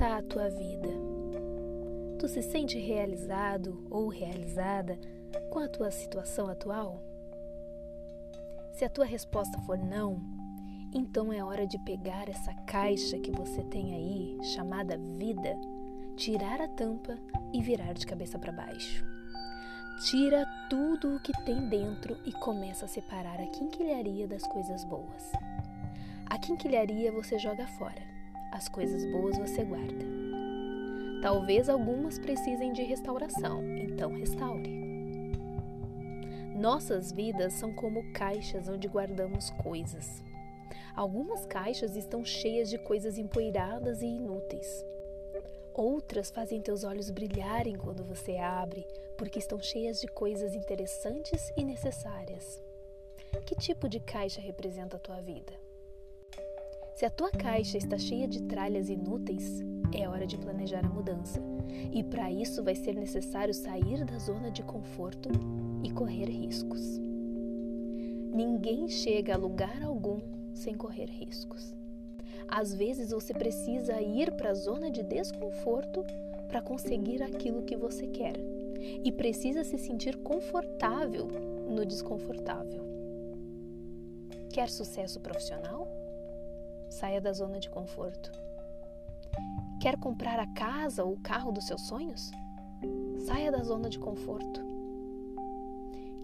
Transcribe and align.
está 0.00 0.16
a 0.16 0.22
tua 0.22 0.48
vida? 0.48 0.88
Tu 2.18 2.26
se 2.26 2.40
sente 2.40 2.78
realizado 2.78 3.86
ou 3.90 4.08
realizada 4.08 4.98
com 5.50 5.58
a 5.58 5.68
tua 5.68 5.90
situação 5.90 6.48
atual? 6.48 7.02
Se 8.72 8.82
a 8.82 8.88
tua 8.88 9.04
resposta 9.04 9.60
for 9.66 9.76
não, 9.76 10.18
então 10.94 11.30
é 11.30 11.44
hora 11.44 11.66
de 11.66 11.78
pegar 11.80 12.30
essa 12.30 12.54
caixa 12.66 13.18
que 13.18 13.30
você 13.30 13.62
tem 13.64 13.94
aí, 13.94 14.38
chamada 14.54 14.96
vida, 14.96 15.54
tirar 16.16 16.62
a 16.62 16.68
tampa 16.68 17.18
e 17.52 17.60
virar 17.60 17.92
de 17.92 18.06
cabeça 18.06 18.38
para 18.38 18.52
baixo. 18.52 19.04
Tira 20.06 20.46
tudo 20.70 21.14
o 21.16 21.20
que 21.20 21.44
tem 21.44 21.68
dentro 21.68 22.16
e 22.24 22.32
começa 22.32 22.86
a 22.86 22.88
separar 22.88 23.38
a 23.38 23.46
quinquilharia 23.48 24.26
das 24.26 24.46
coisas 24.46 24.82
boas. 24.82 25.30
A 26.24 26.38
quinquilharia 26.38 27.12
você 27.12 27.38
joga 27.38 27.66
fora, 27.66 28.09
as 28.50 28.68
coisas 28.68 29.04
boas 29.10 29.38
você 29.38 29.64
guarda. 29.64 30.06
Talvez 31.22 31.68
algumas 31.68 32.18
precisem 32.18 32.72
de 32.72 32.82
restauração, 32.82 33.62
então 33.78 34.12
restaure. 34.12 34.80
Nossas 36.56 37.12
vidas 37.12 37.54
são 37.54 37.72
como 37.74 38.12
caixas 38.12 38.68
onde 38.68 38.88
guardamos 38.88 39.50
coisas. 39.50 40.22
Algumas 40.94 41.46
caixas 41.46 41.96
estão 41.96 42.24
cheias 42.24 42.68
de 42.68 42.78
coisas 42.78 43.16
empoeiradas 43.16 44.02
e 44.02 44.06
inúteis. 44.06 44.84
Outras 45.72 46.30
fazem 46.30 46.60
teus 46.60 46.84
olhos 46.84 47.10
brilharem 47.10 47.76
quando 47.76 48.04
você 48.04 48.36
abre, 48.36 48.86
porque 49.16 49.38
estão 49.38 49.60
cheias 49.60 50.00
de 50.00 50.08
coisas 50.08 50.54
interessantes 50.54 51.52
e 51.56 51.64
necessárias. 51.64 52.62
Que 53.46 53.54
tipo 53.54 53.88
de 53.88 54.00
caixa 54.00 54.40
representa 54.40 54.96
a 54.96 55.00
tua 55.00 55.20
vida? 55.20 55.52
Se 56.94 57.06
a 57.06 57.10
tua 57.10 57.30
caixa 57.30 57.78
está 57.78 57.96
cheia 57.96 58.28
de 58.28 58.42
tralhas 58.42 58.88
inúteis, 58.88 59.62
é 59.92 60.08
hora 60.08 60.26
de 60.26 60.36
planejar 60.36 60.84
a 60.84 60.88
mudança. 60.88 61.40
E 61.92 62.02
para 62.02 62.30
isso 62.30 62.62
vai 62.62 62.74
ser 62.74 62.94
necessário 62.94 63.54
sair 63.54 64.04
da 64.04 64.18
zona 64.18 64.50
de 64.50 64.62
conforto 64.62 65.28
e 65.82 65.90
correr 65.90 66.26
riscos. 66.26 66.98
Ninguém 68.32 68.88
chega 68.88 69.34
a 69.34 69.38
lugar 69.38 69.82
algum 69.82 70.20
sem 70.54 70.74
correr 70.74 71.06
riscos. 71.06 71.74
Às 72.48 72.74
vezes 72.74 73.10
você 73.10 73.32
precisa 73.32 74.00
ir 74.00 74.32
para 74.32 74.50
a 74.50 74.54
zona 74.54 74.90
de 74.90 75.02
desconforto 75.02 76.04
para 76.48 76.60
conseguir 76.60 77.22
aquilo 77.22 77.62
que 77.62 77.76
você 77.76 78.06
quer 78.08 78.34
e 79.04 79.12
precisa 79.12 79.62
se 79.62 79.78
sentir 79.78 80.16
confortável 80.18 81.28
no 81.68 81.84
desconfortável. 81.86 82.82
Quer 84.52 84.68
sucesso 84.68 85.20
profissional? 85.20 85.99
Saia 86.90 87.20
da 87.20 87.32
zona 87.32 87.60
de 87.60 87.70
conforto. 87.70 88.32
Quer 89.80 89.96
comprar 89.96 90.40
a 90.40 90.46
casa 90.48 91.04
ou 91.04 91.12
o 91.12 91.20
carro 91.20 91.52
dos 91.52 91.64
seus 91.64 91.82
sonhos? 91.82 92.32
Saia 93.26 93.52
da 93.52 93.62
zona 93.62 93.88
de 93.88 93.96
conforto. 93.96 94.60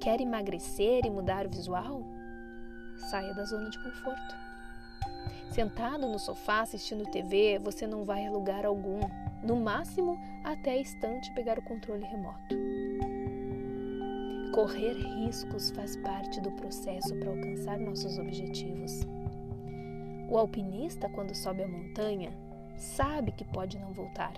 Quer 0.00 0.20
emagrecer 0.20 1.06
e 1.06 1.10
mudar 1.10 1.46
o 1.46 1.48
visual? 1.48 2.02
Saia 3.08 3.32
da 3.34 3.44
zona 3.44 3.70
de 3.70 3.82
conforto. 3.82 4.34
Sentado 5.52 6.08
no 6.08 6.18
sofá 6.18 6.62
assistindo 6.62 7.08
TV, 7.08 7.60
você 7.60 7.86
não 7.86 8.04
vai 8.04 8.26
a 8.26 8.30
lugar 8.30 8.66
algum, 8.66 9.00
no 9.44 9.56
máximo 9.56 10.18
até 10.42 10.72
a 10.72 10.76
estante 10.76 11.32
pegar 11.34 11.56
o 11.56 11.62
controle 11.62 12.04
remoto. 12.04 12.56
Correr 14.52 14.94
riscos 14.94 15.70
faz 15.70 15.96
parte 15.98 16.40
do 16.40 16.50
processo 16.50 17.14
para 17.14 17.30
alcançar 17.30 17.78
nossos 17.78 18.18
objetivos. 18.18 19.06
O 20.28 20.36
alpinista, 20.36 21.08
quando 21.08 21.34
sobe 21.34 21.62
a 21.62 21.68
montanha, 21.68 22.30
sabe 22.76 23.32
que 23.32 23.44
pode 23.44 23.78
não 23.78 23.92
voltar, 23.92 24.34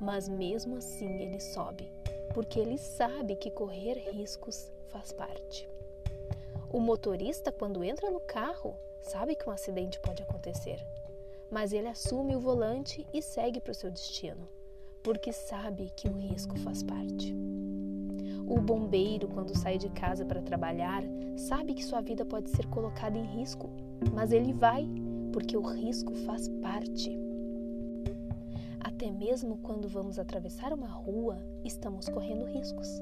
mas 0.00 0.28
mesmo 0.28 0.76
assim 0.76 1.22
ele 1.22 1.40
sobe, 1.40 1.90
porque 2.34 2.60
ele 2.60 2.76
sabe 2.76 3.36
que 3.36 3.50
correr 3.50 3.94
riscos 4.12 4.70
faz 4.90 5.10
parte. 5.12 5.66
O 6.70 6.78
motorista, 6.80 7.50
quando 7.50 7.82
entra 7.82 8.10
no 8.10 8.20
carro, 8.20 8.74
sabe 9.00 9.34
que 9.34 9.48
um 9.48 9.52
acidente 9.52 9.98
pode 10.00 10.22
acontecer, 10.22 10.84
mas 11.50 11.72
ele 11.72 11.88
assume 11.88 12.36
o 12.36 12.40
volante 12.40 13.06
e 13.12 13.22
segue 13.22 13.60
para 13.60 13.72
o 13.72 13.74
seu 13.74 13.90
destino, 13.90 14.48
porque 15.02 15.32
sabe 15.32 15.90
que 15.96 16.08
o 16.08 16.18
risco 16.18 16.58
faz 16.58 16.82
parte. 16.82 17.34
O 18.46 18.60
bombeiro, 18.60 19.28
quando 19.28 19.56
sai 19.56 19.78
de 19.78 19.88
casa 19.90 20.24
para 20.24 20.42
trabalhar, 20.42 21.02
sabe 21.36 21.74
que 21.74 21.84
sua 21.84 22.00
vida 22.00 22.24
pode 22.24 22.50
ser 22.50 22.66
colocada 22.66 23.16
em 23.16 23.24
risco, 23.24 23.70
mas 24.12 24.32
ele 24.32 24.52
vai, 24.52 24.86
porque 25.32 25.56
o 25.56 25.62
risco 25.62 26.14
faz 26.26 26.48
parte. 26.60 27.18
Até 28.80 29.10
mesmo 29.10 29.58
quando 29.58 29.88
vamos 29.88 30.18
atravessar 30.18 30.72
uma 30.72 30.88
rua, 30.88 31.38
estamos 31.64 32.08
correndo 32.08 32.44
riscos. 32.44 33.00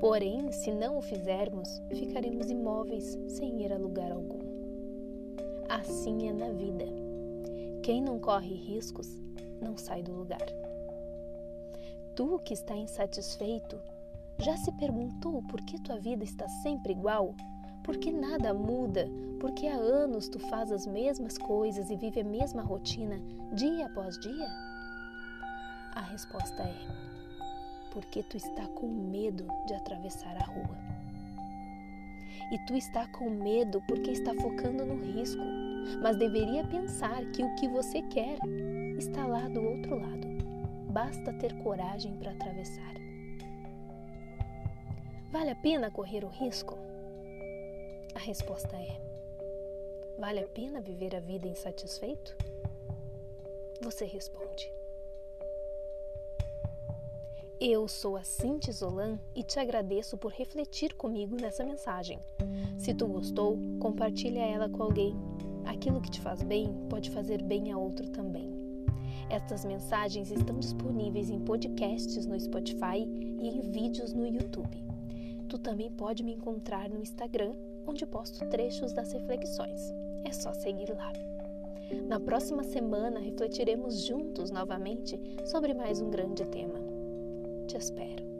Porém, 0.00 0.52
se 0.52 0.72
não 0.72 0.98
o 0.98 1.02
fizermos, 1.02 1.68
ficaremos 1.90 2.50
imóveis 2.50 3.18
sem 3.28 3.62
ir 3.62 3.72
a 3.72 3.78
lugar 3.78 4.12
algum. 4.12 4.38
Assim 5.68 6.28
é 6.28 6.32
na 6.32 6.50
vida. 6.50 6.84
Quem 7.82 8.00
não 8.00 8.18
corre 8.18 8.54
riscos 8.54 9.08
não 9.60 9.76
sai 9.76 10.02
do 10.02 10.12
lugar. 10.12 10.46
Tu 12.14 12.38
que 12.40 12.54
está 12.54 12.76
insatisfeito, 12.76 13.78
já 14.38 14.56
se 14.56 14.70
perguntou 14.72 15.42
por 15.44 15.60
que 15.62 15.80
tua 15.82 15.98
vida 15.98 16.24
está 16.24 16.48
sempre 16.62 16.92
igual? 16.92 17.34
Por 17.86 17.96
que 17.96 18.10
nada 18.10 18.52
muda? 18.52 19.08
Porque 19.40 19.68
há 19.68 19.76
anos 19.76 20.28
tu 20.28 20.40
faz 20.40 20.72
as 20.72 20.86
mesmas 20.86 21.38
coisas 21.38 21.88
e 21.88 21.96
vive 21.96 22.20
a 22.20 22.24
mesma 22.24 22.60
rotina 22.60 23.20
dia 23.52 23.86
após 23.86 24.18
dia? 24.18 24.48
A 25.94 26.00
resposta 26.00 26.64
é: 26.64 26.74
porque 27.92 28.24
tu 28.24 28.36
está 28.36 28.66
com 28.66 28.88
medo 28.88 29.46
de 29.66 29.74
atravessar 29.74 30.36
a 30.36 30.44
rua 30.44 30.96
e 32.52 32.58
tu 32.66 32.74
está 32.74 33.06
com 33.08 33.30
medo 33.30 33.82
porque 33.88 34.10
está 34.10 34.34
focando 34.34 34.84
no 34.84 34.96
risco, 34.96 35.42
mas 36.02 36.16
deveria 36.16 36.64
pensar 36.64 37.24
que 37.26 37.42
o 37.42 37.54
que 37.54 37.68
você 37.68 38.02
quer 38.02 38.38
está 38.98 39.26
lá 39.26 39.48
do 39.48 39.60
outro 39.60 39.98
lado. 39.98 40.26
Basta 40.90 41.32
ter 41.34 41.52
coragem 41.62 42.16
para 42.16 42.32
atravessar. 42.32 42.94
Vale 45.30 45.50
a 45.50 45.56
pena 45.56 45.90
correr 45.90 46.24
o 46.24 46.28
risco? 46.28 46.76
A 48.16 48.18
resposta 48.18 48.74
é: 48.76 48.98
Vale 50.18 50.40
a 50.40 50.48
pena 50.48 50.80
viver 50.80 51.14
a 51.14 51.20
vida 51.20 51.46
insatisfeito? 51.46 52.34
Você 53.82 54.06
responde. 54.06 54.72
Eu 57.60 57.86
sou 57.86 58.16
a 58.16 58.24
Cinti 58.24 58.72
Zolan 58.72 59.18
e 59.34 59.42
te 59.42 59.60
agradeço 59.60 60.16
por 60.16 60.32
refletir 60.32 60.94
comigo 60.94 61.36
nessa 61.38 61.62
mensagem. 61.62 62.18
Se 62.78 62.94
tu 62.94 63.06
gostou, 63.06 63.58
compartilha 63.78 64.40
ela 64.40 64.70
com 64.70 64.82
alguém. 64.82 65.14
Aquilo 65.66 66.00
que 66.00 66.10
te 66.10 66.22
faz 66.22 66.42
bem 66.42 66.72
pode 66.88 67.10
fazer 67.10 67.42
bem 67.42 67.70
a 67.70 67.76
outro 67.76 68.08
também. 68.08 68.50
Estas 69.28 69.62
mensagens 69.62 70.30
estão 70.30 70.58
disponíveis 70.58 71.28
em 71.28 71.38
podcasts 71.38 72.24
no 72.24 72.40
Spotify 72.40 72.96
e 72.96 73.46
em 73.46 73.60
vídeos 73.60 74.14
no 74.14 74.26
YouTube. 74.26 74.82
Tu 75.50 75.58
também 75.58 75.90
pode 75.92 76.22
me 76.22 76.32
encontrar 76.32 76.88
no 76.88 77.02
Instagram, 77.02 77.54
onde 77.86 78.06
posto 78.06 78.46
trechos 78.48 78.92
das 78.92 79.12
reflexões. 79.12 79.94
É 80.24 80.32
só 80.32 80.52
seguir 80.52 80.90
lá. 80.90 81.12
Na 82.08 82.18
próxima 82.18 82.64
semana 82.64 83.20
refletiremos 83.20 84.04
juntos 84.04 84.50
novamente 84.50 85.20
sobre 85.44 85.72
mais 85.72 86.00
um 86.00 86.10
grande 86.10 86.44
tema. 86.46 86.80
Te 87.66 87.76
espero. 87.76 88.35